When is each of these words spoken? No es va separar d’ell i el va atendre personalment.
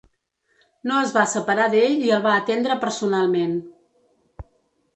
No 0.91 0.95
es 1.01 1.11
va 1.17 1.25
separar 1.33 1.67
d’ell 1.75 2.01
i 2.07 2.09
el 2.17 2.25
va 2.25 2.31
atendre 2.39 2.81
personalment. 2.87 3.57